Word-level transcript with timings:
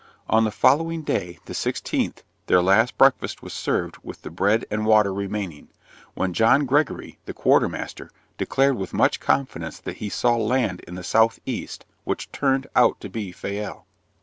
On 0.27 0.45
the 0.45 0.49
following 0.49 1.03
day, 1.03 1.37
the 1.45 1.53
sixteenth, 1.53 2.23
their 2.47 2.59
last 2.59 2.97
breakfast 2.97 3.43
was 3.43 3.53
served 3.53 3.97
with 4.01 4.23
the 4.23 4.31
bread 4.31 4.65
and 4.71 4.83
water 4.87 5.13
remaining, 5.13 5.67
when 6.15 6.33
John 6.33 6.65
Gregory, 6.65 7.19
the 7.25 7.35
quarter 7.35 7.69
master, 7.69 8.09
declared 8.39 8.77
with 8.77 8.93
much 8.95 9.19
confidence 9.19 9.77
that 9.81 9.97
he 9.97 10.09
saw 10.09 10.37
land 10.37 10.79
in 10.87 10.95
the 10.95 11.03
south 11.03 11.37
east, 11.45 11.85
which 12.03 12.31
turned 12.31 12.65
out 12.75 12.99
to 13.01 13.09
be 13.09 13.31
Fayal. 13.31 13.85